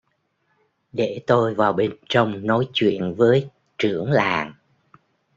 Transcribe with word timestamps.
Để 0.93 1.21
tôi 1.27 1.53
vào 1.55 1.73
bên 1.73 1.93
trong 2.09 2.45
nói 2.47 2.69
chuyện 2.73 3.13
với 3.15 3.47
trưởng 3.77 4.11
làng 4.11 4.53